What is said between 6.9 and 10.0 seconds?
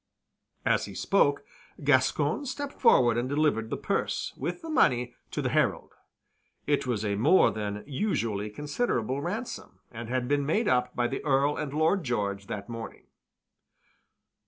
a more than usually considerable ransom,